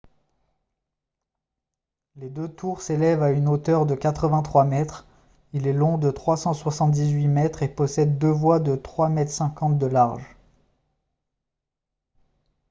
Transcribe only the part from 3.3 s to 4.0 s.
hauteur de